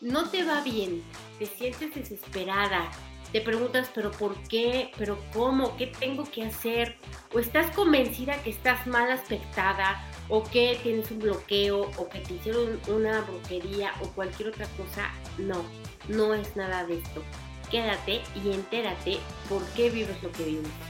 no 0.00 0.30
te 0.30 0.44
va 0.44 0.62
bien, 0.62 1.02
te 1.38 1.46
sientes 1.46 1.94
desesperada, 1.94 2.90
te 3.32 3.40
preguntas, 3.40 3.88
pero 3.94 4.10
¿por 4.10 4.34
qué? 4.48 4.90
¿Pero 4.98 5.16
cómo? 5.32 5.76
¿Qué 5.76 5.86
tengo 5.86 6.24
que 6.24 6.42
hacer? 6.42 6.96
O 7.32 7.38
estás 7.38 7.70
convencida 7.76 8.42
que 8.42 8.50
estás 8.50 8.86
mal 8.88 9.10
aspectada, 9.10 10.04
o 10.28 10.42
que 10.42 10.80
tienes 10.82 11.10
un 11.12 11.20
bloqueo, 11.20 11.90
o 11.96 12.08
que 12.08 12.18
te 12.20 12.34
hicieron 12.34 12.80
una 12.88 13.20
brujería, 13.20 13.92
o 14.02 14.08
cualquier 14.08 14.48
otra 14.48 14.66
cosa. 14.76 15.10
No, 15.38 15.64
no 16.08 16.34
es 16.34 16.56
nada 16.56 16.84
de 16.86 16.98
esto. 16.98 17.22
Quédate 17.70 18.20
y 18.44 18.50
entérate 18.50 19.18
por 19.48 19.64
qué 19.76 19.90
vives 19.90 20.20
lo 20.24 20.32
que 20.32 20.44
vives. 20.44 20.89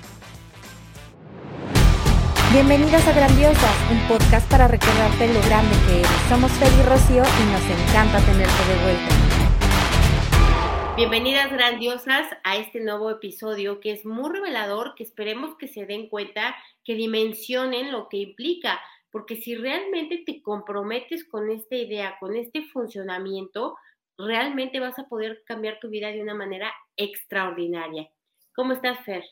Bienvenidos 2.53 3.07
a 3.07 3.12
Grandiosas, 3.12 3.91
un 3.93 4.09
podcast 4.09 4.51
para 4.51 4.66
recordarte 4.66 5.33
lo 5.33 5.41
grande 5.43 5.71
que 5.87 6.01
eres. 6.01 6.11
Somos 6.29 6.51
Feli 6.59 6.83
Rocío 6.83 7.23
y 7.23 7.45
nos 7.53 7.62
encanta 7.62 8.19
tenerte 8.27 8.62
de 8.66 8.75
vuelta. 8.83 9.15
Bienvenidas 10.97 11.52
grandiosas 11.52 12.27
a 12.43 12.57
este 12.57 12.80
nuevo 12.80 13.09
episodio 13.09 13.79
que 13.79 13.93
es 13.93 14.05
muy 14.05 14.33
revelador, 14.33 14.97
que 14.97 15.05
esperemos 15.05 15.57
que 15.59 15.69
se 15.69 15.87
den 15.87 16.09
cuenta, 16.09 16.57
que 16.83 16.97
dimensionen 16.97 17.93
lo 17.93 18.09
que 18.09 18.16
implica, 18.16 18.80
porque 19.12 19.37
si 19.37 19.55
realmente 19.55 20.24
te 20.27 20.43
comprometes 20.43 21.24
con 21.29 21.51
esta 21.51 21.77
idea, 21.77 22.16
con 22.19 22.35
este 22.35 22.65
funcionamiento, 22.65 23.77
realmente 24.19 24.80
vas 24.80 24.98
a 24.98 25.07
poder 25.07 25.45
cambiar 25.46 25.79
tu 25.79 25.88
vida 25.88 26.09
de 26.09 26.21
una 26.21 26.35
manera 26.35 26.73
extraordinaria. 26.96 28.10
¿Cómo 28.57 28.73
estás, 28.73 28.98
Fer? 29.05 29.23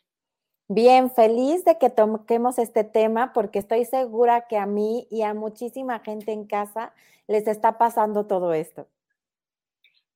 Bien, 0.71 1.11
feliz 1.11 1.65
de 1.65 1.79
que 1.79 1.89
toquemos 1.89 2.59
este 2.59 2.85
tema 2.85 3.33
porque 3.33 3.59
estoy 3.59 3.87
segura 3.87 4.47
que 4.49 4.59
a 4.59 4.67
mí 4.67 5.07
y 5.11 5.23
a 5.23 5.33
muchísima 5.33 6.01
gente 6.01 6.33
en 6.33 6.47
casa 6.47 6.93
les 7.27 7.47
está 7.47 7.79
pasando 7.79 8.27
todo 8.27 8.53
esto. 8.53 8.87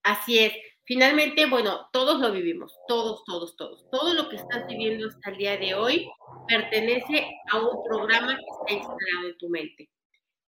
Así 0.03 0.39
es. 0.41 0.53
Finalmente, 0.85 1.47
bueno, 1.47 1.89
todos 1.91 2.21
lo 2.21 2.33
vivimos, 2.33 2.77
todos, 2.87 3.25
todos, 3.25 3.57
todos. 3.57 3.89
Todo 3.91 4.13
lo 4.13 4.29
que 4.29 4.37
estás 4.37 4.67
viviendo 4.67 5.09
hasta 5.09 5.31
el 5.31 5.39
día 5.39 5.57
de 5.57 5.75
hoy 5.75 6.11
pertenece 6.47 7.27
a 7.51 7.59
un 7.59 7.83
programa 7.85 8.37
que 8.37 8.75
está 8.75 8.75
instalado 8.75 9.29
en 9.29 9.39
tu 9.39 9.49
mente. 9.49 9.89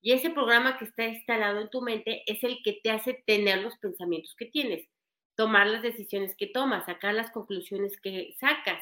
Y 0.00 0.12
ese 0.12 0.30
programa 0.30 0.78
que 0.78 0.86
está 0.86 1.04
instalado 1.04 1.60
en 1.60 1.68
tu 1.68 1.82
mente 1.82 2.22
es 2.26 2.42
el 2.42 2.62
que 2.64 2.80
te 2.82 2.90
hace 2.90 3.22
tener 3.26 3.58
los 3.58 3.76
pensamientos 3.76 4.34
que 4.34 4.46
tienes, 4.46 4.88
tomar 5.34 5.66
las 5.66 5.82
decisiones 5.82 6.34
que 6.36 6.46
tomas, 6.46 6.86
sacar 6.86 7.12
las 7.12 7.30
conclusiones 7.32 8.00
que 8.00 8.34
sacas 8.38 8.80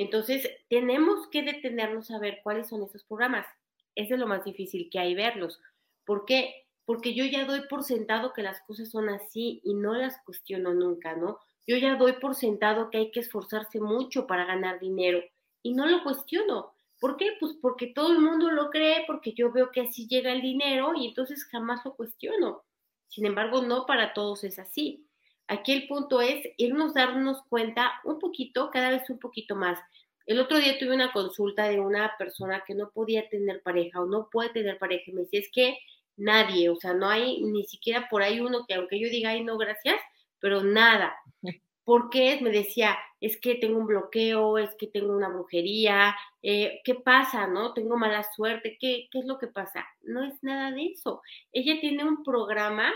entonces, 0.00 0.48
tenemos 0.70 1.28
que 1.28 1.42
detenernos 1.42 2.10
a 2.10 2.18
ver 2.18 2.40
cuáles 2.42 2.70
son 2.70 2.82
esos 2.82 3.04
programas. 3.04 3.46
Eso 3.94 4.14
es 4.14 4.20
lo 4.20 4.26
más 4.26 4.44
difícil 4.44 4.88
que 4.90 4.98
hay 4.98 5.14
verlos. 5.14 5.60
¿Por 6.06 6.24
qué? 6.24 6.66
Porque 6.86 7.12
yo 7.12 7.26
ya 7.26 7.44
doy 7.44 7.68
por 7.68 7.84
sentado 7.84 8.32
que 8.32 8.42
las 8.42 8.62
cosas 8.62 8.88
son 8.88 9.10
así 9.10 9.60
y 9.62 9.74
no 9.74 9.92
las 9.92 10.16
cuestiono 10.24 10.72
nunca, 10.72 11.14
¿no? 11.16 11.38
Yo 11.66 11.76
ya 11.76 11.96
doy 11.96 12.14
por 12.14 12.34
sentado 12.34 12.88
que 12.88 12.96
hay 12.96 13.10
que 13.10 13.20
esforzarse 13.20 13.78
mucho 13.78 14.26
para 14.26 14.46
ganar 14.46 14.80
dinero 14.80 15.22
y 15.62 15.74
no 15.74 15.84
lo 15.84 16.02
cuestiono. 16.02 16.72
¿Por 16.98 17.18
qué? 17.18 17.36
Pues 17.38 17.52
porque 17.60 17.88
todo 17.88 18.12
el 18.12 18.20
mundo 18.20 18.50
lo 18.50 18.70
cree, 18.70 19.04
porque 19.06 19.34
yo 19.34 19.52
veo 19.52 19.70
que 19.70 19.82
así 19.82 20.08
llega 20.08 20.32
el 20.32 20.40
dinero 20.40 20.94
y 20.96 21.08
entonces 21.08 21.44
jamás 21.44 21.84
lo 21.84 21.94
cuestiono. 21.94 22.62
Sin 23.08 23.26
embargo, 23.26 23.60
no 23.60 23.84
para 23.84 24.14
todos 24.14 24.44
es 24.44 24.58
así. 24.58 25.09
Aquí 25.50 25.72
el 25.72 25.88
punto 25.88 26.20
es 26.20 26.46
irnos 26.58 26.94
darnos 26.94 27.42
cuenta 27.48 28.00
un 28.04 28.20
poquito, 28.20 28.70
cada 28.70 28.90
vez 28.90 29.10
un 29.10 29.18
poquito 29.18 29.56
más. 29.56 29.80
El 30.24 30.38
otro 30.38 30.58
día 30.58 30.78
tuve 30.78 30.94
una 30.94 31.12
consulta 31.12 31.68
de 31.68 31.80
una 31.80 32.14
persona 32.18 32.62
que 32.64 32.76
no 32.76 32.90
podía 32.90 33.28
tener 33.28 33.60
pareja 33.60 34.00
o 34.00 34.06
no 34.06 34.28
puede 34.30 34.50
tener 34.50 34.78
pareja. 34.78 35.10
Me 35.12 35.22
decía, 35.22 35.40
es 35.40 35.50
que 35.52 35.76
nadie, 36.16 36.68
o 36.68 36.76
sea, 36.76 36.94
no 36.94 37.08
hay 37.08 37.42
ni 37.42 37.64
siquiera 37.64 38.08
por 38.08 38.22
ahí 38.22 38.38
uno 38.38 38.64
que 38.64 38.74
aunque 38.74 39.00
yo 39.00 39.08
diga, 39.08 39.30
ay, 39.30 39.42
no, 39.42 39.58
gracias, 39.58 40.00
pero 40.38 40.62
nada. 40.62 41.16
¿Por 41.84 42.10
qué? 42.10 42.38
Me 42.40 42.50
decía, 42.50 42.96
es 43.20 43.36
que 43.40 43.56
tengo 43.56 43.78
un 43.80 43.86
bloqueo, 43.88 44.56
es 44.56 44.72
que 44.76 44.86
tengo 44.86 45.16
una 45.16 45.30
brujería, 45.30 46.14
eh, 46.42 46.80
¿qué 46.84 46.94
pasa? 46.94 47.48
¿No? 47.48 47.74
Tengo 47.74 47.96
mala 47.96 48.22
suerte, 48.36 48.78
¿Qué, 48.80 49.08
¿qué 49.10 49.18
es 49.18 49.24
lo 49.24 49.36
que 49.38 49.48
pasa? 49.48 49.84
No 50.02 50.22
es 50.22 50.34
nada 50.44 50.70
de 50.70 50.92
eso. 50.92 51.22
Ella 51.52 51.80
tiene 51.80 52.04
un 52.04 52.22
programa 52.22 52.92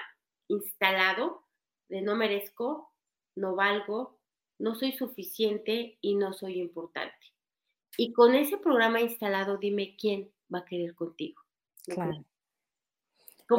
instalado 0.46 1.43
de 1.94 2.02
no 2.02 2.16
merezco, 2.16 2.92
no 3.36 3.54
valgo, 3.54 4.18
no 4.58 4.74
soy 4.74 4.90
suficiente 4.90 5.96
y 6.00 6.16
no 6.16 6.32
soy 6.32 6.58
importante. 6.58 7.14
Y 7.96 8.12
con 8.12 8.34
ese 8.34 8.58
programa 8.58 9.00
instalado, 9.00 9.58
dime 9.58 9.94
quién 9.96 10.32
va 10.52 10.60
a 10.60 10.64
querer 10.64 10.96
contigo. 10.96 11.40
Claro. 11.84 12.24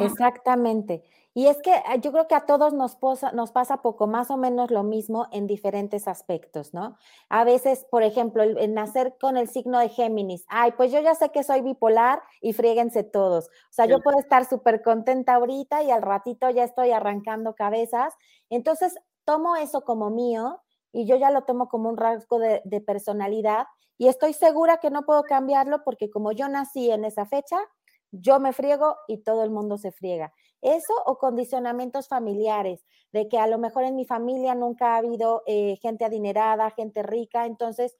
Exactamente. 0.00 1.02
Y 1.36 1.48
es 1.48 1.60
que 1.60 1.70
ah, 1.70 1.96
yo 1.96 2.12
creo 2.12 2.26
que 2.28 2.34
a 2.34 2.46
todos 2.46 2.72
nos, 2.72 2.96
nos 3.34 3.52
pasa 3.52 3.82
poco 3.82 4.06
más 4.06 4.30
o 4.30 4.38
menos 4.38 4.70
lo 4.70 4.82
mismo 4.82 5.26
en 5.32 5.46
diferentes 5.46 6.08
aspectos, 6.08 6.72
¿no? 6.72 6.96
A 7.28 7.44
veces, 7.44 7.84
por 7.90 8.02
ejemplo, 8.02 8.42
el, 8.42 8.72
nacer 8.72 9.18
con 9.20 9.36
el 9.36 9.46
signo 9.46 9.78
de 9.78 9.90
Géminis, 9.90 10.46
ay, 10.48 10.72
pues 10.78 10.90
yo 10.92 11.00
ya 11.02 11.14
sé 11.14 11.28
que 11.28 11.44
soy 11.44 11.60
bipolar 11.60 12.22
y 12.40 12.54
fríguense 12.54 13.02
todos. 13.02 13.48
O 13.48 13.72
sea, 13.72 13.84
yo 13.84 14.00
puedo 14.00 14.18
estar 14.18 14.46
súper 14.46 14.80
contenta 14.80 15.34
ahorita 15.34 15.82
y 15.82 15.90
al 15.90 16.00
ratito 16.00 16.48
ya 16.48 16.64
estoy 16.64 16.92
arrancando 16.92 17.54
cabezas. 17.54 18.14
Entonces, 18.48 18.94
tomo 19.26 19.56
eso 19.56 19.82
como 19.82 20.08
mío 20.08 20.62
y 20.90 21.04
yo 21.04 21.16
ya 21.16 21.30
lo 21.30 21.42
tomo 21.42 21.68
como 21.68 21.90
un 21.90 21.98
rasgo 21.98 22.38
de, 22.38 22.62
de 22.64 22.80
personalidad 22.80 23.66
y 23.98 24.08
estoy 24.08 24.32
segura 24.32 24.78
que 24.78 24.88
no 24.88 25.04
puedo 25.04 25.22
cambiarlo 25.24 25.84
porque 25.84 26.08
como 26.08 26.32
yo 26.32 26.48
nací 26.48 26.90
en 26.90 27.04
esa 27.04 27.26
fecha, 27.26 27.58
yo 28.12 28.40
me 28.40 28.52
friego 28.52 28.96
y 29.08 29.18
todo 29.18 29.44
el 29.44 29.50
mundo 29.50 29.78
se 29.78 29.92
friega. 29.92 30.32
Eso 30.62 30.94
o 31.04 31.18
condicionamientos 31.18 32.08
familiares, 32.08 32.84
de 33.12 33.28
que 33.28 33.38
a 33.38 33.46
lo 33.46 33.58
mejor 33.58 33.84
en 33.84 33.96
mi 33.96 34.04
familia 34.04 34.54
nunca 34.54 34.94
ha 34.94 34.98
habido 34.98 35.42
eh, 35.46 35.76
gente 35.80 36.04
adinerada, 36.04 36.70
gente 36.70 37.02
rica, 37.02 37.46
entonces 37.46 37.96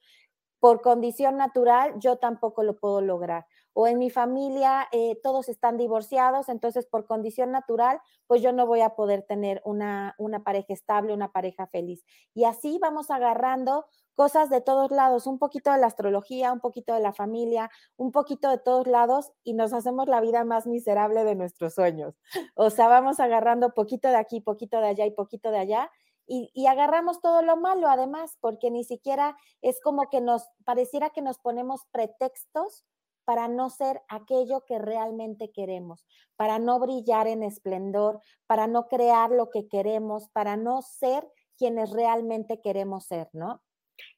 por 0.59 0.81
condición 0.81 1.37
natural 1.37 1.93
yo 1.99 2.17
tampoco 2.17 2.63
lo 2.63 2.77
puedo 2.77 3.01
lograr. 3.01 3.45
O 3.79 3.85
en 3.85 3.99
mi 3.99 4.09
familia 4.09 4.87
eh, 4.91 5.19
todos 5.21 5.49
están 5.49 5.77
divorciados, 5.77 6.49
entonces 6.49 6.87
por 6.87 7.05
condición 7.05 7.51
natural, 7.51 8.01
pues 8.25 8.41
yo 8.41 8.51
no 8.51 8.65
voy 8.65 8.81
a 8.81 8.95
poder 8.95 9.21
tener 9.21 9.61
una, 9.65 10.15
una 10.17 10.43
pareja 10.43 10.73
estable, 10.73 11.13
una 11.13 11.31
pareja 11.31 11.67
feliz. 11.67 12.03
Y 12.33 12.45
así 12.45 12.79
vamos 12.81 13.11
agarrando 13.11 13.85
cosas 14.15 14.49
de 14.49 14.61
todos 14.61 14.89
lados, 14.89 15.27
un 15.27 15.37
poquito 15.37 15.71
de 15.71 15.77
la 15.77 15.85
astrología, 15.85 16.51
un 16.51 16.59
poquito 16.59 16.95
de 16.95 17.01
la 17.01 17.13
familia, 17.13 17.69
un 17.97 18.11
poquito 18.11 18.49
de 18.49 18.57
todos 18.57 18.87
lados 18.87 19.31
y 19.43 19.53
nos 19.53 19.73
hacemos 19.73 20.07
la 20.07 20.21
vida 20.21 20.43
más 20.43 20.65
miserable 20.65 21.23
de 21.23 21.35
nuestros 21.35 21.75
sueños. 21.75 22.15
O 22.55 22.71
sea, 22.71 22.87
vamos 22.87 23.19
agarrando 23.19 23.75
poquito 23.75 24.07
de 24.07 24.15
aquí, 24.15 24.41
poquito 24.41 24.79
de 24.79 24.87
allá 24.87 25.05
y 25.05 25.11
poquito 25.11 25.51
de 25.51 25.59
allá 25.59 25.91
y, 26.27 26.65
agarramos 26.67 27.21
todo 27.21 27.41
lo 27.41 27.55
malo 27.57 27.87
además, 27.87 28.37
porque 28.41 28.69
ni 28.69 28.83
siquiera 28.83 29.37
es 29.61 29.79
como 29.81 30.09
que 30.09 30.19
nos 30.19 30.49
pareciera 30.65 31.11
que 31.11 31.21
nos 31.21 31.39
ponemos 31.39 31.85
pretextos 31.91 32.85
para 33.27 33.49
no 33.49 33.69
ser 33.69 33.99
aquello 34.07 34.63
que 34.65 34.79
realmente 34.79 35.51
queremos, 35.51 36.07
para 36.37 36.59
no 36.59 36.79
brillar 36.79 37.27
en 37.27 37.43
esplendor, 37.43 38.21
para 38.45 38.67
no 38.67 38.87
crear 38.87 39.31
lo 39.31 39.49
que 39.49 39.67
queremos, 39.67 40.29
para 40.29 40.55
no 40.55 40.81
ser 40.81 41.27
quienes 41.57 41.91
realmente 41.91 42.61
queremos 42.63 43.05
ser, 43.05 43.27
¿no? 43.33 43.61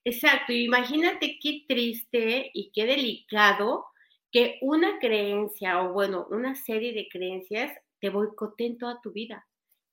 Exacto, 0.05 0.53
imagínate 0.53 1.39
qué 1.41 1.63
triste 1.67 2.51
y 2.53 2.71
qué 2.71 2.85
delicado 2.85 3.87
que 4.31 4.59
una 4.61 4.99
creencia 4.99 5.81
o 5.81 5.91
bueno, 5.91 6.27
una 6.29 6.53
serie 6.53 6.93
de 6.93 7.07
creencias 7.11 7.71
te 7.99 8.11
boicoten 8.11 8.77
toda 8.77 9.01
tu 9.01 9.11
vida 9.11 9.48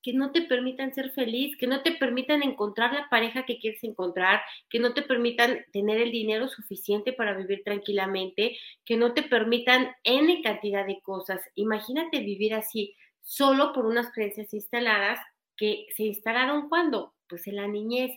que 0.06 0.12
no 0.12 0.30
te 0.30 0.42
permitan 0.42 0.94
ser 0.94 1.10
feliz, 1.10 1.56
que 1.56 1.66
no 1.66 1.82
te 1.82 1.90
permitan 1.90 2.44
encontrar 2.44 2.94
la 2.94 3.08
pareja 3.08 3.44
que 3.44 3.58
quieres 3.58 3.82
encontrar, 3.82 4.40
que 4.70 4.78
no 4.78 4.94
te 4.94 5.02
permitan 5.02 5.64
tener 5.72 6.00
el 6.00 6.12
dinero 6.12 6.46
suficiente 6.46 7.12
para 7.12 7.36
vivir 7.36 7.62
tranquilamente, 7.64 8.56
que 8.84 8.96
no 8.96 9.14
te 9.14 9.24
permitan 9.24 9.96
N 10.04 10.42
cantidad 10.42 10.86
de 10.86 11.00
cosas. 11.00 11.40
Imagínate 11.56 12.20
vivir 12.20 12.54
así 12.54 12.94
solo 13.20 13.72
por 13.72 13.84
unas 13.84 14.12
creencias 14.12 14.54
instaladas 14.54 15.18
que 15.56 15.86
se 15.96 16.04
instalaron 16.04 16.68
cuando? 16.68 17.12
Pues 17.28 17.48
en 17.48 17.56
la 17.56 17.66
niñez. 17.66 18.16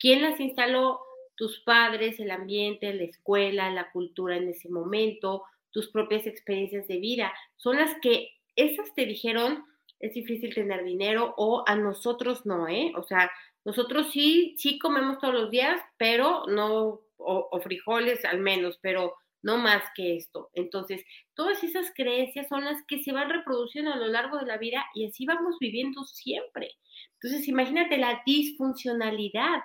¿Quién 0.00 0.22
las 0.22 0.40
instaló? 0.40 0.98
Tus 1.36 1.60
padres, 1.60 2.18
el 2.18 2.32
ambiente, 2.32 2.92
la 2.92 3.04
escuela, 3.04 3.70
la 3.70 3.92
cultura 3.92 4.36
en 4.36 4.48
ese 4.48 4.68
momento, 4.68 5.44
tus 5.70 5.92
propias 5.92 6.26
experiencias 6.26 6.88
de 6.88 6.98
vida. 6.98 7.32
Son 7.56 7.76
las 7.76 7.94
que 8.02 8.32
esas 8.56 8.92
te 8.94 9.06
dijeron, 9.06 9.64
es 10.00 10.14
difícil 10.14 10.54
tener 10.54 10.82
dinero 10.82 11.34
o 11.36 11.62
a 11.66 11.76
nosotros 11.76 12.46
no, 12.46 12.66
¿eh? 12.66 12.92
O 12.96 13.02
sea, 13.02 13.30
nosotros 13.64 14.10
sí, 14.10 14.54
sí 14.58 14.78
comemos 14.78 15.18
todos 15.18 15.34
los 15.34 15.50
días, 15.50 15.80
pero 15.98 16.44
no, 16.46 17.02
o, 17.18 17.60
frijoles 17.60 18.24
al 18.24 18.38
menos, 18.40 18.78
pero 18.80 19.14
no 19.42 19.58
más 19.58 19.82
que 19.94 20.16
esto. 20.16 20.50
Entonces, 20.54 21.04
todas 21.34 21.62
esas 21.62 21.92
creencias 21.94 22.48
son 22.48 22.64
las 22.64 22.82
que 22.86 23.02
se 23.02 23.12
van 23.12 23.28
reproduciendo 23.28 23.92
a 23.92 23.96
lo 23.96 24.06
largo 24.06 24.38
de 24.38 24.46
la 24.46 24.56
vida 24.56 24.84
y 24.94 25.06
así 25.06 25.26
vamos 25.26 25.56
viviendo 25.60 26.04
siempre. 26.04 26.72
Entonces, 27.14 27.46
imagínate 27.46 27.98
la 27.98 28.22
disfuncionalidad. 28.24 29.60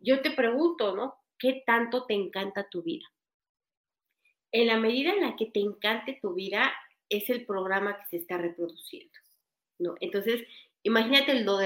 Yo 0.00 0.20
te 0.22 0.32
pregunto, 0.32 0.96
¿no? 0.96 1.14
¿Qué 1.38 1.62
tanto 1.64 2.04
te 2.04 2.14
encanta 2.14 2.68
tu 2.68 2.82
vida? 2.82 3.06
En 4.50 4.66
la 4.66 4.76
medida 4.76 5.12
en 5.12 5.20
la 5.20 5.36
que 5.36 5.46
te 5.46 5.60
encante 5.60 6.18
tu 6.20 6.34
vida, 6.34 6.72
es 7.08 7.30
el 7.30 7.46
programa 7.46 7.96
que 7.98 8.06
se 8.06 8.16
está 8.16 8.38
reproduciendo. 8.38 9.12
¿No? 9.78 9.94
Entonces, 10.00 10.44
Imagínate 10.82 11.40
lo, 11.42 11.58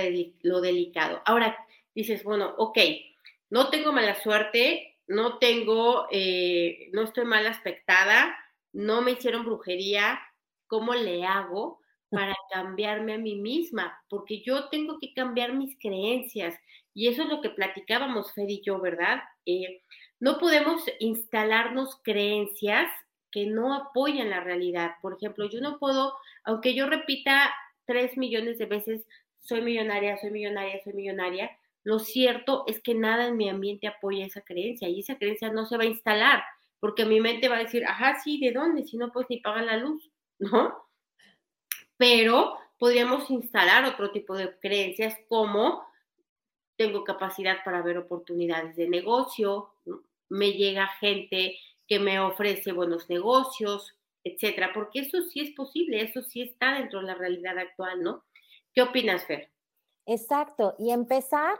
lo 0.43 0.61
delicado. 0.61 1.23
Ahora 1.25 1.56
dices, 1.94 2.25
bueno, 2.25 2.55
ok, 2.59 2.79
no 3.50 3.69
tengo 3.70 3.93
mala 3.93 4.20
suerte, 4.20 4.97
no 5.06 5.38
tengo, 5.38 6.06
eh, 6.11 6.88
no 6.93 7.03
estoy 7.03 7.25
mal 7.25 7.47
aspectada, 7.47 8.37
no 8.73 9.03
me 9.03 9.12
hicieron 9.12 9.44
brujería, 9.44 10.19
¿cómo 10.67 10.94
le 10.94 11.25
hago 11.25 11.81
para 12.11 12.35
cambiarme 12.53 13.14
a 13.14 13.19
mí 13.19 13.37
misma? 13.37 13.97
Porque 14.09 14.43
yo 14.43 14.69
tengo 14.70 14.99
que 14.99 15.12
cambiar 15.12 15.53
mis 15.53 15.79
creencias 15.79 16.59
y 16.94 17.09
eso 17.09 17.23
es 17.23 17.29
lo 17.29 17.41
que 17.43 17.50
platicábamos 17.50 18.32
Fer 18.32 18.50
y 18.50 18.62
yo, 18.62 18.81
¿verdad? 18.81 19.23
Eh, 19.47 19.82
no 20.20 20.38
podemos 20.38 20.82
instalarnos 21.00 22.00
creencias 22.03 22.88
que 23.31 23.47
no 23.47 23.75
apoyan 23.75 24.31
la 24.31 24.41
realidad. 24.41 24.93
Por 25.00 25.14
ejemplo, 25.14 25.49
yo 25.49 25.61
no 25.61 25.79
puedo, 25.79 26.14
aunque 26.44 26.75
yo 26.75 26.87
repita 26.87 27.53
tres 27.87 28.17
millones 28.17 28.58
de 28.58 28.67
veces, 28.67 29.06
soy 29.40 29.61
millonaria, 29.61 30.17
soy 30.19 30.31
millonaria, 30.31 30.81
soy 30.82 30.93
millonaria, 30.93 31.50
lo 31.84 31.99
cierto 31.99 32.64
es 32.67 32.81
que 32.81 32.94
nada 32.94 33.26
en 33.26 33.37
mi 33.37 33.49
ambiente 33.49 33.88
apoya 33.88 34.25
esa 34.25 34.43
creencia 34.43 34.88
y 34.88 35.00
esa 35.00 35.19
creencia 35.19 35.50
no 35.50 35.67
se 35.67 35.76
va 35.76 35.82
a 35.82 35.87
instalar 35.87 36.43
porque 36.82 37.05
mi 37.05 37.20
mente 37.20 37.49
va 37.49 37.56
a 37.56 37.62
decir, 37.62 37.84
ajá, 37.84 38.19
sí, 38.25 38.40
¿de 38.40 38.50
dónde? 38.50 38.82
Si 38.82 38.96
no, 38.96 39.12
pues 39.12 39.26
ni 39.31 39.38
paga 39.38 39.62
la 39.62 39.76
luz, 39.76 40.11
¿no? 40.40 40.75
Pero 41.96 42.56
podríamos 42.76 43.31
instalar 43.31 43.85
otro 43.85 44.11
tipo 44.11 44.37
de 44.37 44.58
creencias 44.58 45.17
como 45.28 45.85
tengo 46.76 47.05
capacidad 47.05 47.58
para 47.64 47.82
ver 47.82 47.99
oportunidades 47.99 48.75
de 48.75 48.88
negocio, 48.88 49.75
me 50.28 50.55
llega 50.55 50.88
gente 50.99 51.56
que 51.87 52.00
me 52.00 52.19
ofrece 52.19 52.73
buenos 52.73 53.08
negocios, 53.08 53.94
etcétera, 54.25 54.71
porque 54.73 55.01
eso 55.01 55.23
sí 55.23 55.41
es 55.41 55.55
posible, 55.55 56.03
eso 56.03 56.23
sí 56.23 56.43
está 56.43 56.75
dentro 56.75 57.01
de 57.01 57.07
la 57.07 57.15
realidad 57.15 57.59
actual, 57.59 58.03
¿no? 58.03 58.25
¿Qué 58.75 58.83
opinas, 58.83 59.25
Fer? 59.27 59.51
Exacto, 60.07 60.75
y 60.79 60.91
empezar 60.91 61.55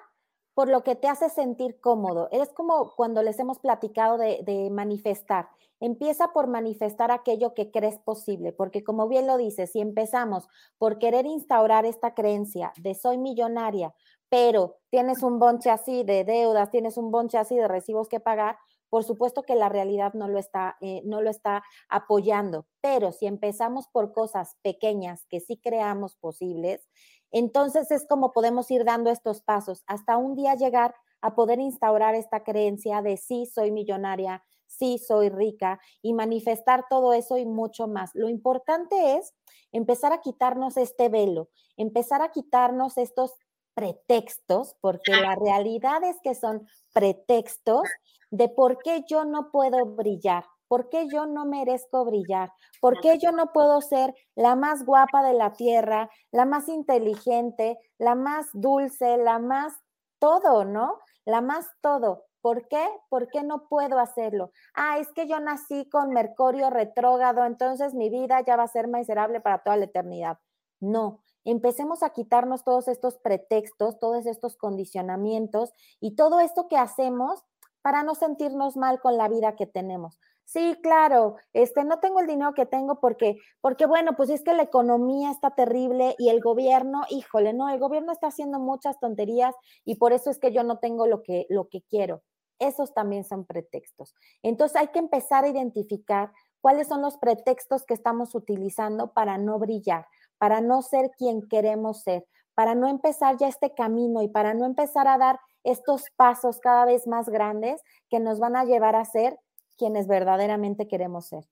por 0.55 0.69
lo 0.69 0.83
que 0.83 0.97
te 0.97 1.09
hace 1.09 1.29
sentir 1.31 1.81
cómodo. 1.81 2.29
Es 2.31 2.53
como 2.53 2.95
cuando 2.95 3.23
les 3.23 3.39
hemos 3.39 3.59
platicado 3.59 4.19
de, 4.19 4.41
de, 4.45 4.71
manifestar. 4.71 5.49
Empieza 5.81 6.33
por 6.33 6.47
manifestar 6.47 7.11
aquello 7.11 7.55
que 7.55 7.71
crees 7.71 7.99
posible, 7.99 8.53
porque 8.53 8.85
como 8.85 9.09
bien 9.09 9.27
lo 9.27 9.37
dices, 9.37 9.73
si 9.73 9.81
empezamos 9.81 10.47
por 10.79 10.99
querer 10.99 11.27
instaurar 11.27 11.87
esta 11.87 12.15
creencia 12.15 12.73
de 12.77 12.95
soy 12.95 13.19
millonaria, 13.19 13.95
pero 14.29 14.79
tienes 14.91 15.23
un 15.23 15.39
bonche 15.39 15.71
así 15.71 16.05
de 16.05 16.25
deudas, 16.25 16.71
tienes 16.71 16.97
un 16.97 17.11
bonche 17.11 17.39
así 17.39 17.57
de 17.57 17.69
recibos 17.69 18.09
que 18.09 18.21
pagar, 18.21 18.59
por 18.93 19.05
supuesto 19.05 19.43
que 19.43 19.55
la 19.55 19.71
realidad 19.71 20.13
no 20.13 20.29
lo 20.29 20.39
está, 20.39 20.77
eh, 20.83 21.01
no 21.07 21.23
lo 21.23 21.31
está 21.31 21.65
apoyando, 21.89 22.67
pero 22.83 23.11
si 23.11 23.25
empezamos 23.25 23.89
por 23.89 24.13
cosas 24.13 24.59
pequeñas 24.61 25.25
que 25.31 25.41
sí 25.41 25.57
creamos 25.57 26.17
posibles, 26.17 26.87
entonces 27.31 27.91
es 27.91 28.07
como 28.07 28.33
podemos 28.33 28.71
ir 28.71 28.85
dando 28.85 29.09
estos 29.09 29.41
pasos 29.41 29.83
hasta 29.87 30.19
un 30.19 30.37
día 30.37 30.57
llegar 30.57 30.95
a 31.23 31.35
poder 31.35 31.59
instaurar 31.59 32.15
esta 32.15 32.45
creencia 32.45 33.01
de 33.01 33.17
sí 33.17 33.47
soy 33.47 33.71
millonaria, 33.71 34.45
sí 34.67 34.99
soy 34.99 35.31
rica 35.31 35.81
y 36.03 36.13
manifestar 36.13 36.85
todo 36.91 37.15
eso 37.15 37.39
y 37.39 37.47
mucho 37.47 37.89
más. 37.89 38.11
Lo 38.13 38.29
importante 38.29 39.17
es 39.17 39.33
empezar 39.71 40.13
a 40.13 40.21
quitarnos 40.21 40.77
este 40.77 41.09
velo, 41.09 41.49
empezar 41.79 42.21
a 42.21 42.31
quitarnos 42.31 42.99
estos 42.99 43.33
pretextos, 43.75 44.77
porque 44.81 45.13
la 45.13 45.35
realidad 45.35 46.03
es 46.05 46.17
que 46.23 46.35
son 46.35 46.67
pretextos 46.93 47.83
de 48.31 48.49
por 48.49 48.79
qué 48.83 49.05
yo 49.09 49.25
no 49.25 49.51
puedo 49.51 49.85
brillar, 49.87 50.45
por 50.69 50.89
qué 50.89 51.07
yo 51.09 51.27
no 51.27 51.45
merezco 51.45 52.05
brillar, 52.05 52.51
por 52.81 53.01
qué 53.01 53.19
yo 53.19 53.33
no 53.33 53.53
puedo 53.53 53.81
ser 53.81 54.15
la 54.35 54.57
más 54.57 54.85
guapa 54.85 55.23
de 55.23 55.35
la 55.35 55.53
tierra, 55.53 56.11
la 56.31 56.45
más 56.45 56.69
inteligente, 56.69 57.79
la 57.99 58.15
más 58.15 58.47
dulce, 58.53 59.19
la 59.19 59.39
más 59.39 59.75
todo, 60.19 60.65
¿no? 60.65 60.99
La 61.25 61.41
más 61.41 61.67
todo. 61.81 62.25
¿Por 62.41 62.67
qué? 62.69 62.85
¿Por 63.09 63.29
qué 63.29 63.43
no 63.45 63.69
puedo 63.69 63.99
hacerlo? 63.99 64.51
Ah, 64.75 64.99
es 64.99 65.13
que 65.13 65.29
yo 65.29 65.39
nací 65.39 65.89
con 65.89 66.11
Mercurio 66.11 66.71
retrógrado, 66.71 67.45
entonces 67.45 67.95
mi 67.95 68.11
vida 68.11 68.41
ya 68.45 68.57
va 68.57 68.65
a 68.65 68.69
ser 68.69 68.89
miserable 68.89 69.41
para 69.41 69.59
toda 69.63 69.77
la 69.77 69.85
eternidad. 69.85 70.39
No, 70.81 71.23
empecemos 71.45 72.03
a 72.03 72.11
quitarnos 72.11 72.65
todos 72.65 72.89
estos 72.89 73.19
pretextos, 73.19 73.99
todos 73.99 74.27
estos 74.27 74.57
condicionamientos 74.57 75.73
y 76.01 76.15
todo 76.17 76.41
esto 76.41 76.69
que 76.69 76.77
hacemos 76.77 77.45
para 77.83 78.03
no 78.03 78.15
sentirnos 78.15 78.77
mal 78.77 79.01
con 79.01 79.17
la 79.17 79.29
vida 79.29 79.57
que 79.57 79.67
tenemos. 79.67 80.19
Sí, 80.45 80.77
claro, 80.83 81.37
este 81.53 81.85
no 81.85 82.01
tengo 82.01 82.21
el 82.21 82.27
dinero 82.27 82.53
que 82.53 82.67
tengo 82.67 83.01
porque 83.01 83.39
porque 83.61 83.87
bueno, 83.87 84.17
pues 84.17 84.29
es 84.29 84.43
que 84.43 84.53
la 84.53 84.65
economía 84.65 85.31
está 85.31 85.51
terrible 85.51 86.15
y 86.19 86.29
el 86.29 86.41
gobierno, 86.41 87.03
híjole, 87.09 87.53
no, 87.53 87.69
el 87.71 87.79
gobierno 87.79 88.13
está 88.13 88.27
haciendo 88.27 88.59
muchas 88.59 88.99
tonterías 89.01 89.55
y 89.85 89.97
por 89.97 90.13
eso 90.13 90.31
es 90.31 90.39
que 90.39 90.53
yo 90.53 90.63
no 90.63 90.79
tengo 90.79 91.07
lo 91.07 91.23
que 91.23 91.47
lo 91.49 91.69
que 91.69 91.83
quiero. 91.83 92.23
Esos 92.59 92.93
también 92.93 93.25
son 93.25 93.47
pretextos. 93.47 94.15
Entonces 94.43 94.77
hay 94.77 94.89
que 94.89 94.99
empezar 94.99 95.45
a 95.45 95.49
identificar 95.49 96.33
cuáles 96.61 96.87
son 96.87 97.03
los 97.03 97.17
pretextos 97.19 97.85
que 97.85 97.95
estamos 97.95 98.35
utilizando 98.35 99.13
para 99.13 99.39
no 99.39 99.59
brillar, 99.59 100.07
para 100.43 100.61
no 100.61 100.83
ser 100.83 101.13
quien 101.17 101.49
queremos 101.49 102.03
ser, 102.03 102.25
para 102.57 102.75
no 102.75 102.89
empezar 102.89 103.37
ya 103.39 103.47
este 103.47 103.75
camino 103.77 104.23
y 104.23 104.29
para 104.29 104.55
no 104.55 104.67
empezar 104.67 105.07
a 105.07 105.17
dar 105.17 105.39
estos 105.63 106.03
pasos 106.17 106.59
cada 106.59 106.85
vez 106.85 107.07
más 107.07 107.29
grandes 107.29 107.81
que 108.11 108.19
nos 108.19 108.41
van 108.41 108.57
a 108.57 108.65
llevar 108.65 108.97
a 108.97 109.05
ser 109.05 109.37
quienes 109.79 110.09
verdaderamente 110.09 110.89
queremos 110.89 111.29
ser. 111.29 111.45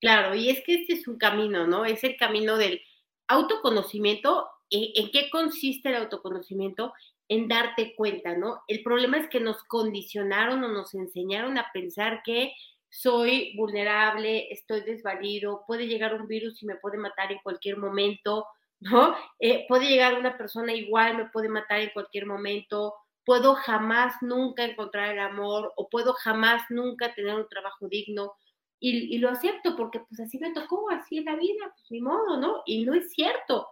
Claro, 0.00 0.34
y 0.34 0.48
es 0.48 0.62
que 0.64 0.76
este 0.76 0.94
es 0.94 1.06
un 1.06 1.18
camino, 1.18 1.66
¿no? 1.66 1.84
Es 1.84 2.02
el 2.02 2.16
camino 2.16 2.56
del 2.56 2.80
autoconocimiento. 3.28 4.48
¿En 4.70 5.10
qué 5.10 5.28
consiste 5.28 5.90
el 5.90 5.96
autoconocimiento? 5.96 6.94
En 7.28 7.46
darte 7.46 7.94
cuenta, 7.94 8.38
¿no? 8.38 8.62
El 8.68 8.82
problema 8.82 9.18
es 9.18 9.28
que 9.28 9.40
nos 9.40 9.62
condicionaron 9.64 10.64
o 10.64 10.68
nos 10.68 10.94
enseñaron 10.94 11.58
a 11.58 11.66
pensar 11.74 12.22
que 12.24 12.54
soy 12.90 13.56
vulnerable, 13.56 14.52
estoy 14.52 14.82
desvalido, 14.82 15.64
puede 15.66 15.86
llegar 15.86 16.14
un 16.14 16.26
virus 16.26 16.62
y 16.62 16.66
me 16.66 16.76
puede 16.76 16.98
matar 16.98 17.30
en 17.30 17.38
cualquier 17.42 17.78
momento, 17.78 18.46
¿no? 18.80 19.14
Eh, 19.38 19.64
puede 19.68 19.88
llegar 19.88 20.18
una 20.18 20.36
persona 20.36 20.74
igual, 20.74 21.16
me 21.16 21.30
puede 21.30 21.48
matar 21.48 21.80
en 21.80 21.90
cualquier 21.90 22.26
momento, 22.26 22.94
puedo 23.24 23.54
jamás 23.54 24.14
nunca 24.22 24.64
encontrar 24.64 25.12
el 25.12 25.20
amor 25.20 25.72
o 25.76 25.88
puedo 25.88 26.14
jamás 26.14 26.62
nunca 26.68 27.14
tener 27.14 27.36
un 27.36 27.48
trabajo 27.48 27.88
digno. 27.88 28.34
Y, 28.82 29.18
lo 29.18 29.28
acepto 29.28 29.76
porque 29.76 30.00
pues 30.00 30.20
así 30.20 30.38
me 30.38 30.52
tocó, 30.52 30.90
así 30.90 31.18
es 31.18 31.24
la 31.26 31.36
vida, 31.36 31.70
pues 31.76 31.90
ni 31.90 32.00
modo, 32.00 32.38
¿no? 32.38 32.62
Y 32.64 32.84
no 32.86 32.94
es 32.94 33.12
cierto. 33.12 33.68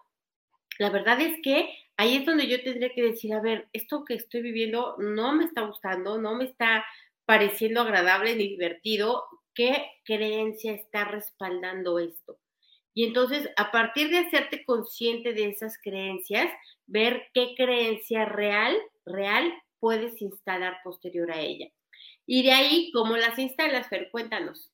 La 0.79 0.91
verdad 0.91 1.19
es 1.21 1.41
que 1.43 1.75
ahí 1.97 2.17
es 2.17 2.27
donde 2.27 2.47
yo 2.47 2.63
tendría 2.63 2.91
que 2.95 3.03
decir, 3.03 3.33
a 3.33 3.41
ver, 3.41 3.69
esto 3.73 4.05
que 4.05 4.15
estoy 4.15 4.43
viviendo 4.43 4.97
no 4.99 5.33
me 5.33 5.45
está 5.45 5.63
gustando, 5.63 6.19
no 6.19 6.35
me 6.35 6.45
está 6.45 6.85
pareciendo 7.29 7.83
agradable 7.83 8.35
ni 8.37 8.49
divertido, 8.49 9.23
¿qué 9.55 9.85
creencia 10.03 10.73
está 10.73 11.05
respaldando 11.05 11.99
esto? 11.99 12.39
Y 12.95 13.05
entonces, 13.05 13.51
a 13.59 13.71
partir 13.71 14.09
de 14.09 14.21
hacerte 14.21 14.65
consciente 14.65 15.35
de 15.35 15.51
esas 15.51 15.77
creencias, 15.77 16.51
ver 16.87 17.25
qué 17.35 17.53
creencia 17.55 18.25
real, 18.25 18.75
real 19.05 19.53
puedes 19.79 20.23
instalar 20.23 20.79
posterior 20.83 21.31
a 21.31 21.39
ella. 21.39 21.69
Y 22.25 22.45
de 22.45 22.53
ahí, 22.53 22.91
¿cómo 22.93 23.19
las 23.19 23.39
instalas, 23.39 23.89
Fer? 23.89 24.11
Cuéntanos. 24.11 24.73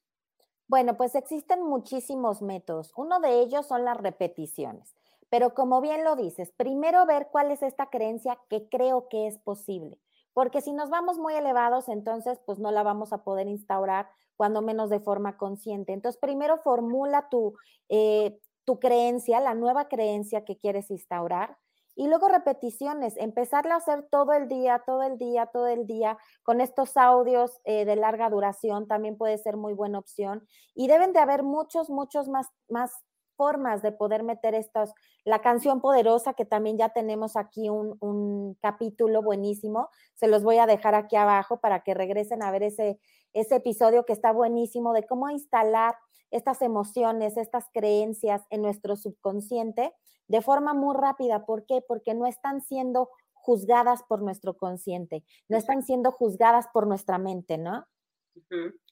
Bueno, 0.68 0.96
pues 0.96 1.16
existen 1.16 1.60
muchísimos 1.60 2.40
métodos. 2.40 2.92
Uno 2.96 3.18
de 3.18 3.40
ellos 3.40 3.66
son 3.66 3.84
las 3.84 3.96
repeticiones. 3.96 4.94
Pero 5.28 5.54
como 5.54 5.80
bien 5.80 6.04
lo 6.04 6.14
dices, 6.14 6.52
primero 6.56 7.04
ver 7.04 7.30
cuál 7.32 7.50
es 7.50 7.64
esta 7.64 7.90
creencia 7.90 8.38
que 8.48 8.68
creo 8.68 9.08
que 9.08 9.26
es 9.26 9.38
posible 9.40 9.98
porque 10.34 10.60
si 10.60 10.72
nos 10.72 10.90
vamos 10.90 11.18
muy 11.18 11.34
elevados, 11.34 11.88
entonces 11.88 12.40
pues 12.44 12.58
no 12.58 12.70
la 12.70 12.82
vamos 12.82 13.12
a 13.12 13.24
poder 13.24 13.46
instaurar 13.46 14.08
cuando 14.36 14.62
menos 14.62 14.90
de 14.90 15.00
forma 15.00 15.36
consciente. 15.36 15.92
Entonces, 15.92 16.20
primero 16.20 16.58
formula 16.58 17.28
tu, 17.30 17.54
eh, 17.88 18.38
tu 18.64 18.78
creencia, 18.80 19.40
la 19.40 19.54
nueva 19.54 19.88
creencia 19.88 20.44
que 20.44 20.58
quieres 20.58 20.90
instaurar. 20.90 21.56
Y 21.96 22.08
luego 22.08 22.26
repeticiones, 22.26 23.16
empezarla 23.16 23.74
a 23.74 23.78
hacer 23.78 24.08
todo 24.10 24.32
el 24.32 24.48
día, 24.48 24.82
todo 24.84 25.04
el 25.04 25.16
día, 25.16 25.46
todo 25.46 25.68
el 25.68 25.86
día, 25.86 26.18
con 26.42 26.60
estos 26.60 26.96
audios 26.96 27.60
eh, 27.62 27.84
de 27.84 27.94
larga 27.94 28.28
duración 28.30 28.88
también 28.88 29.16
puede 29.16 29.38
ser 29.38 29.56
muy 29.56 29.74
buena 29.74 30.00
opción. 30.00 30.44
Y 30.74 30.88
deben 30.88 31.12
de 31.12 31.20
haber 31.20 31.44
muchos, 31.44 31.90
muchos 31.90 32.28
más, 32.28 32.48
más 32.68 32.90
formas 33.36 33.82
de 33.82 33.92
poder 33.92 34.22
meter 34.22 34.54
estos, 34.54 34.92
la 35.24 35.40
canción 35.40 35.80
poderosa, 35.80 36.34
que 36.34 36.44
también 36.44 36.78
ya 36.78 36.90
tenemos 36.90 37.36
aquí 37.36 37.68
un, 37.68 37.96
un, 38.00 38.54
capítulo 38.60 39.22
buenísimo, 39.22 39.88
se 40.14 40.28
los 40.28 40.42
voy 40.42 40.58
a 40.58 40.66
dejar 40.66 40.94
aquí 40.94 41.16
abajo 41.16 41.60
para 41.60 41.80
que 41.80 41.94
regresen 41.94 42.42
a 42.42 42.50
ver 42.50 42.62
ese, 42.62 42.98
ese 43.32 43.56
episodio 43.56 44.04
que 44.04 44.12
está 44.12 44.32
buenísimo 44.32 44.92
de 44.92 45.04
cómo 45.04 45.28
instalar 45.30 45.96
estas 46.30 46.62
emociones, 46.62 47.36
estas 47.36 47.66
creencias 47.72 48.42
en 48.50 48.62
nuestro 48.62 48.96
subconsciente 48.96 49.92
de 50.28 50.42
forma 50.42 50.74
muy 50.74 50.96
rápida. 50.96 51.44
¿Por 51.44 51.66
qué? 51.66 51.80
Porque 51.86 52.14
no 52.14 52.26
están 52.26 52.60
siendo 52.62 53.10
juzgadas 53.32 54.02
por 54.08 54.22
nuestro 54.22 54.56
consciente, 54.56 55.22
no 55.48 55.58
están 55.58 55.82
siendo 55.82 56.10
juzgadas 56.12 56.66
por 56.72 56.86
nuestra 56.86 57.18
mente, 57.18 57.58
¿no? 57.58 57.84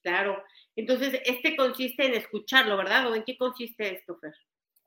claro. 0.02 0.42
Entonces, 0.76 1.20
consiste 1.62 2.06
en 2.06 2.14
escucharlo, 2.14 2.76
¿verdad? 2.76 3.10
¿O 3.10 3.14
en 3.14 3.24
qué 3.24 3.36
consiste 3.36 3.94
esto, 3.94 4.16
Fer? 4.16 4.34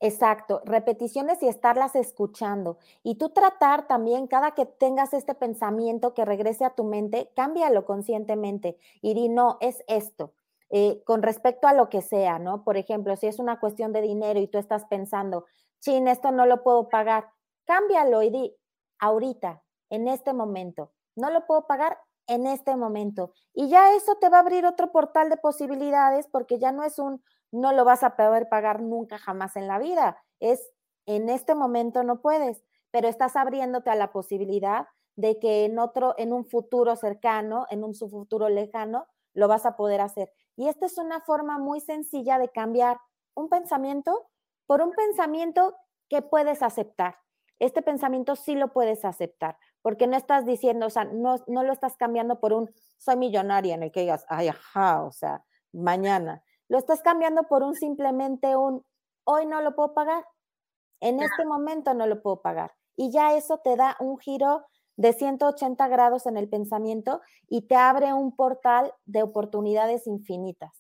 Exacto, 0.02 0.62
repeticiones 0.66 1.42
y 1.42 1.48
estarlas 1.48 1.96
escuchando. 1.96 2.78
Y 3.02 3.16
tú 3.16 3.30
tratar 3.30 3.88
también, 3.88 4.28
cada 4.28 4.52
que 4.52 4.66
tengas 4.66 5.14
este 5.14 5.36
pensamiento 5.36 6.14
que 6.14 6.26
regrese 6.26 6.66
a 6.66 6.76
tu 6.76 6.84
mente, 6.84 7.32
cámbialo 7.36 7.86
conscientemente 7.86 8.78
y 9.02 9.14
di, 9.14 9.30
no, 9.30 9.58
es 9.62 9.84
esto. 9.88 10.34
Eh, 10.70 11.02
con 11.06 11.22
respecto 11.22 11.68
a 11.68 11.74
lo 11.74 11.90
que 11.90 12.02
sea, 12.02 12.40
¿no? 12.40 12.64
Por 12.64 12.76
ejemplo, 12.76 13.16
si 13.16 13.28
es 13.28 13.40
una 13.40 13.60
cuestión 13.60 13.94
de 13.94 14.02
dinero 14.02 14.40
y 14.40 14.48
tú 14.48 14.58
estás 14.58 14.86
pensando, 14.86 15.46
chin, 15.80 16.08
esto 16.08 16.32
no 16.32 16.46
lo 16.46 16.64
puedo 16.64 16.90
pagar, 16.90 17.30
cámbialo 17.66 18.24
y 18.24 18.30
di, 18.32 18.56
ahorita, 19.00 19.64
en 19.90 20.08
este 20.08 20.34
momento, 20.34 20.92
no 21.16 21.30
lo 21.30 21.46
puedo 21.46 21.68
pagar 21.68 21.98
en 22.28 22.48
este 22.48 22.76
momento. 22.76 23.34
Y 23.54 23.70
ya 23.70 23.94
eso 23.96 24.16
te 24.16 24.30
va 24.30 24.38
a 24.38 24.42
abrir 24.42 24.66
otro 24.66 24.92
portal 24.92 25.30
de 25.30 25.38
posibilidades 25.38 26.28
porque 26.28 26.60
ya 26.60 26.72
no 26.72 26.84
es 26.84 27.00
un, 27.00 27.24
no 27.52 27.72
lo 27.74 27.86
vas 27.86 28.04
a 28.04 28.16
poder 28.16 28.50
pagar 28.50 28.82
nunca 28.82 29.18
jamás 29.18 29.56
en 29.56 29.68
la 29.68 29.80
vida, 29.80 30.18
es, 30.40 30.72
en 31.06 31.30
este 31.30 31.56
momento 31.56 32.04
no 32.04 32.22
puedes, 32.22 32.64
pero 32.92 33.08
estás 33.08 33.36
abriéndote 33.36 33.90
a 33.90 33.96
la 33.96 34.12
posibilidad 34.12 34.88
de 35.16 35.40
que 35.40 35.66
en 35.66 35.80
otro, 35.80 36.16
en 36.18 36.34
un 36.34 36.46
futuro 36.46 36.96
cercano, 36.96 37.66
en 37.70 37.84
un 37.84 37.94
futuro 37.96 38.50
lejano, 38.50 39.08
lo 39.34 39.48
vas 39.48 39.66
a 39.66 39.76
poder 39.76 40.02
hacer. 40.02 40.32
Y 40.56 40.68
esta 40.68 40.86
es 40.86 40.98
una 40.98 41.22
forma 41.22 41.58
muy 41.58 41.80
sencilla 41.80 42.38
de 42.40 42.50
cambiar 42.50 43.00
un 43.34 43.50
pensamiento 43.50 44.30
por 44.66 44.82
un 44.82 44.92
pensamiento 44.92 45.76
que 46.10 46.22
puedes 46.22 46.62
aceptar. 46.62 47.18
Este 47.60 47.82
pensamiento 47.82 48.36
sí 48.36 48.56
lo 48.56 48.74
puedes 48.74 49.06
aceptar, 49.06 49.58
porque 49.86 50.08
no 50.08 50.18
estás 50.18 50.48
diciendo, 50.48 50.88
o 50.88 50.90
sea, 50.90 51.04
no, 51.04 51.36
no 51.46 51.62
lo 51.62 51.72
estás 51.72 51.96
cambiando 51.96 52.40
por 52.40 52.54
un 52.54 52.74
soy 52.98 53.18
millonaria 53.18 53.76
en 53.76 53.84
el 53.84 53.92
que 53.92 54.00
digas, 54.00 54.26
ay, 54.30 54.48
ajá, 54.48 55.04
o 55.04 55.12
sea, 55.12 55.46
mañana. 55.74 56.42
Lo 56.70 56.80
estás 56.80 57.04
cambiando 57.04 57.44
por 57.44 57.62
un 57.62 57.76
simplemente 57.76 58.56
un 58.56 58.84
hoy 59.26 59.46
no 59.46 59.62
lo 59.62 59.76
puedo 59.76 59.94
pagar. 59.94 60.26
En 61.02 61.22
este 61.22 61.46
momento 61.46 61.94
no 61.94 62.08
lo 62.08 62.20
puedo 62.24 62.42
pagar. 62.42 62.74
Y 62.96 63.12
ya 63.12 63.38
eso 63.38 63.60
te 63.60 63.76
da 63.76 63.96
un 64.00 64.18
giro 64.18 64.66
de 64.96 65.14
180 65.14 65.88
grados 65.88 66.26
en 66.26 66.38
el 66.38 66.50
pensamiento 66.50 67.22
y 67.48 67.68
te 67.68 67.76
abre 67.76 68.12
un 68.12 68.36
portal 68.36 68.92
de 69.06 69.22
oportunidades 69.22 70.08
infinitas. 70.08 70.72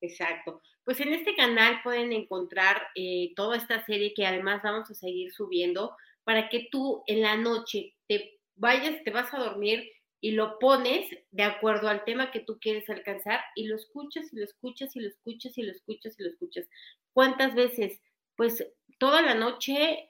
Exacto. 0.00 0.60
Pues 0.82 0.98
en 0.98 1.12
este 1.12 1.36
canal 1.36 1.80
pueden 1.84 2.12
encontrar 2.12 2.88
eh, 2.96 3.34
toda 3.36 3.56
esta 3.56 3.86
serie 3.86 4.14
que 4.14 4.26
además 4.26 4.62
vamos 4.64 4.90
a 4.90 4.94
seguir 4.94 5.30
subiendo 5.30 5.94
para 6.24 6.48
que 6.48 6.66
tú 6.72 7.04
en 7.06 7.22
la 7.22 7.36
noche 7.36 7.94
te 8.08 8.37
vayas, 8.58 9.02
te 9.04 9.10
vas 9.10 9.32
a 9.32 9.38
dormir 9.38 9.90
y 10.20 10.32
lo 10.32 10.58
pones 10.58 11.08
de 11.30 11.42
acuerdo 11.44 11.88
al 11.88 12.04
tema 12.04 12.30
que 12.30 12.40
tú 12.40 12.58
quieres 12.60 12.88
alcanzar 12.90 13.40
y 13.54 13.66
lo 13.66 13.76
escuchas 13.76 14.32
y 14.32 14.36
lo 14.36 14.44
escuchas 14.44 14.96
y 14.96 15.00
lo 15.00 15.08
escuchas 15.08 15.56
y 15.56 15.62
lo 15.62 15.72
escuchas 15.72 16.18
y 16.18 16.22
lo 16.22 16.28
escuchas. 16.28 16.66
¿Cuántas 17.12 17.54
veces? 17.54 18.00
Pues 18.36 18.66
toda 18.98 19.22
la 19.22 19.34
noche 19.34 20.08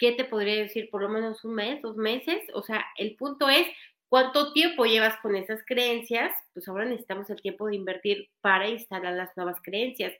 ¿qué 0.00 0.12
te 0.12 0.24
podría 0.24 0.56
decir? 0.56 0.88
Por 0.90 1.02
lo 1.02 1.10
menos 1.10 1.44
un 1.44 1.54
mes, 1.54 1.82
dos 1.82 1.94
meses. 1.96 2.42
O 2.54 2.62
sea, 2.62 2.84
el 2.96 3.16
punto 3.16 3.48
es 3.50 3.66
cuánto 4.08 4.52
tiempo 4.54 4.86
llevas 4.86 5.14
con 5.20 5.36
esas 5.36 5.60
creencias. 5.66 6.32
Pues 6.54 6.66
ahora 6.66 6.86
necesitamos 6.86 7.28
el 7.28 7.42
tiempo 7.42 7.66
de 7.66 7.76
invertir 7.76 8.30
para 8.40 8.68
instalar 8.68 9.12
las 9.12 9.36
nuevas 9.36 9.60
creencias. 9.62 10.14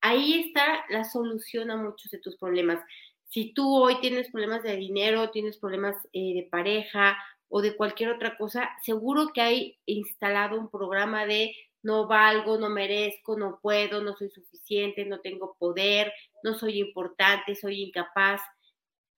Ahí 0.00 0.46
está 0.46 0.84
la 0.88 1.04
solución 1.04 1.70
a 1.70 1.76
muchos 1.76 2.10
de 2.10 2.18
tus 2.18 2.36
problemas. 2.38 2.84
Si 3.30 3.54
tú 3.54 3.74
hoy 3.76 4.00
tienes 4.00 4.30
problemas 4.30 4.62
de 4.62 4.76
dinero, 4.76 5.30
tienes 5.30 5.56
problemas 5.56 5.96
eh, 6.12 6.34
de 6.34 6.48
pareja 6.50 7.16
o 7.48 7.62
de 7.62 7.76
cualquier 7.76 8.10
otra 8.10 8.36
cosa, 8.36 8.68
seguro 8.84 9.28
que 9.32 9.40
hay 9.40 9.78
instalado 9.86 10.58
un 10.58 10.70
programa 10.70 11.26
de 11.26 11.54
no 11.82 12.06
valgo, 12.06 12.58
no 12.58 12.68
merezco, 12.68 13.38
no 13.38 13.58
puedo, 13.62 14.02
no 14.02 14.14
soy 14.16 14.30
suficiente, 14.30 15.06
no 15.06 15.20
tengo 15.20 15.56
poder, 15.58 16.12
no 16.44 16.54
soy 16.54 16.78
importante, 16.78 17.54
soy 17.54 17.82
incapaz 17.82 18.42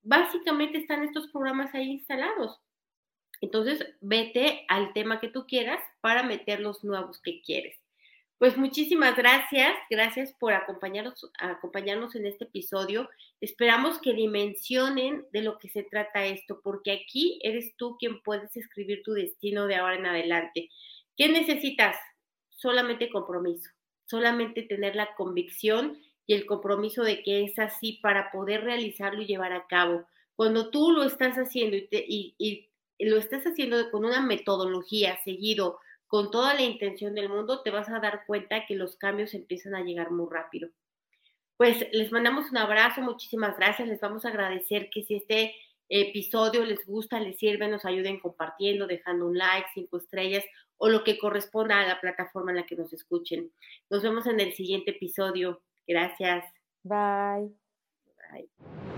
básicamente 0.03 0.79
están 0.79 1.03
estos 1.05 1.29
programas 1.29 1.75
ahí 1.75 1.93
instalados. 1.93 2.61
Entonces, 3.41 3.85
vete 4.01 4.65
al 4.69 4.93
tema 4.93 5.21
que 5.21 5.29
tú 5.29 5.47
quieras 5.47 5.83
para 6.01 6.23
meter 6.23 6.61
los 6.61 6.85
nuevos 6.85 7.21
que 7.21 7.41
quieres. 7.43 7.82
Pues 8.43 8.57
muchísimas 8.57 9.17
gracias, 9.17 9.73
gracias 9.89 10.33
por 10.33 10.53
acompañarnos, 10.53 11.31
acompañarnos 11.39 12.17
en 12.17 12.27
este 12.27 12.43
episodio. 12.43 13.09
Esperamos 13.41 14.01
que 14.01 14.15
dimensionen 14.15 15.25
de 15.33 15.43
lo 15.43 15.61
que 15.61 15.69
se 15.69 15.85
trata 15.85 16.25
esto, 16.25 16.61
porque 16.61 16.91
aquí 16.91 17.39
eres 17.45 17.77
tú 17.77 17.97
quien 18.01 18.21
puedes 18.21 18.57
escribir 18.57 19.05
tu 19.05 19.13
destino 19.13 19.69
de 19.69 19.77
ahora 19.77 19.95
en 19.95 20.07
adelante. 20.07 20.71
¿Qué 21.17 21.29
necesitas? 21.29 21.95
Solamente 22.51 23.11
compromiso, 23.11 23.71
solamente 24.07 24.63
tener 24.63 24.97
la 24.97 25.15
convicción 25.15 26.03
y 26.27 26.35
el 26.35 26.45
compromiso 26.45 27.05
de 27.05 27.23
que 27.23 27.45
es 27.45 27.61
así 27.61 28.01
para 28.03 28.33
poder 28.33 28.65
realizarlo 28.65 29.23
y 29.23 29.27
llevar 29.27 29.53
a 29.53 29.69
cabo. 29.69 30.05
Cuando 30.35 30.71
tú 30.71 30.91
lo 30.91 31.05
estás 31.05 31.37
haciendo 31.37 31.77
y, 31.77 32.69
lo 32.99 33.19
estás 33.19 33.45
haciendo 33.45 33.89
con 33.93 34.05
una 34.05 34.21
metodología 34.21 35.17
seguido, 35.23 35.79
con 36.13 36.31
toda 36.31 36.53
la 36.53 36.61
intención 36.61 37.15
del 37.15 37.31
mundo, 37.31 37.63
te 37.63 37.71
vas 37.71 37.89
a 37.89 37.99
dar 37.99 38.27
cuenta 38.27 38.67
que 38.67 38.75
los 38.75 38.97
cambios 38.97 39.33
empiezan 39.33 39.75
a 39.75 39.81
llegar 39.81 40.11
muy 40.11 40.27
rápido. 40.31 40.69
Pues 41.57 41.87
les 41.91 42.13
mandamos 42.13 42.51
un 42.51 42.59
abrazo, 42.59 43.01
muchísimas 43.01 43.57
gracias, 43.57 43.89
les 43.89 43.99
vamos 43.99 44.27
a 44.27 44.29
agradecer 44.29 44.91
que 44.91 45.05
si 45.05 45.15
este 45.15 45.55
episodio 45.89 46.67
les 46.67 46.85
gusta, 46.85 47.19
les 47.19 47.39
sirve, 47.39 47.67
nos 47.67 47.87
ayuden 47.87 48.21
compartiendo, 48.21 48.87
dejando 48.87 49.27
un 49.27 49.39
like, 49.39 49.69
cinco 49.73 49.97
estrellas 49.97 50.45
o 50.77 50.91
lo 50.91 51.03
que 51.03 51.17
corresponda 51.17 51.81
a 51.81 51.87
la 51.87 51.99
plataforma 51.99 52.51
en 52.51 52.59
la 52.59 52.67
que 52.67 52.77
nos 52.77 52.93
escuchen. 52.93 53.51
Nos 53.89 54.03
vemos 54.03 54.27
en 54.27 54.39
el 54.39 54.53
siguiente 54.53 54.91
episodio. 54.91 55.63
Gracias. 55.87 56.45
Bye. 56.83 57.57
Bye. 58.31 58.92